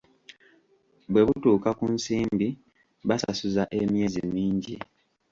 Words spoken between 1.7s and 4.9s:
ku nsimbi, basasuza emyezi mingi."